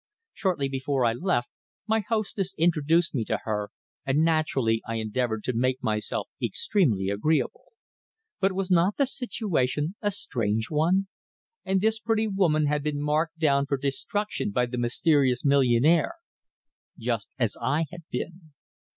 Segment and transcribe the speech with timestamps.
[0.33, 1.49] Shortly before I left
[1.85, 3.69] my hostess introduced me to her,
[4.03, 7.73] and naturally I endeavoured to make myself extremely agreeable.
[8.39, 11.07] But was not the situation a strange one?
[11.63, 16.15] And this pretty woman had been marked down for destruction by the mysterious millionaire,
[16.97, 18.53] just as I had been!